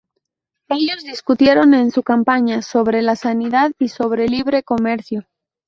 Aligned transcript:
Ellos 0.69 1.03
discutieron 1.03 1.75
en 1.75 1.91
su 1.91 2.01
campaña 2.01 2.63
sobre 2.63 3.03
la 3.03 3.15
sanidad 3.15 3.69
y 3.77 3.89
sobre 3.89 4.25
Libre 4.27 4.63
comercio. 4.63 5.27